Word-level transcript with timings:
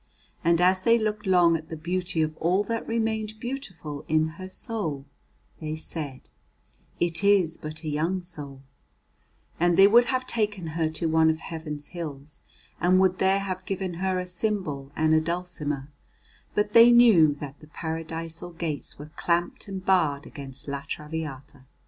And 0.43 0.59
as 0.59 0.81
they 0.81 0.97
looked 0.97 1.27
long 1.27 1.55
at 1.55 1.69
the 1.69 1.77
beauty 1.77 2.23
of 2.23 2.35
all 2.37 2.63
that 2.63 2.87
remained 2.87 3.39
beautiful 3.39 4.03
in 4.07 4.29
her 4.29 4.49
soul 4.49 5.05
they 5.59 5.75
said: 5.75 6.21
'It 6.99 7.23
is 7.23 7.55
but 7.55 7.83
a 7.83 7.87
young 7.87 8.23
soul;' 8.23 8.63
and 9.59 9.77
they 9.77 9.87
would 9.87 10.05
have 10.05 10.25
taken 10.25 10.65
her 10.73 10.89
to 10.89 11.05
one 11.07 11.29
of 11.29 11.37
Heaven's 11.39 11.89
hills, 11.89 12.41
and 12.79 12.99
would 12.99 13.19
there 13.19 13.41
have 13.41 13.63
given 13.67 13.93
her 13.93 14.17
a 14.17 14.25
cymbal 14.25 14.91
and 14.95 15.13
a 15.13 15.21
dulcimer, 15.21 15.91
but 16.55 16.73
they 16.73 16.89
knew 16.91 17.35
that 17.35 17.59
the 17.59 17.67
Paradisal 17.67 18.53
gates 18.53 18.97
were 18.97 19.11
clamped 19.15 19.67
and 19.67 19.85
barred 19.85 20.25
against 20.25 20.67
La 20.67 20.81
Traviata. 20.81 21.65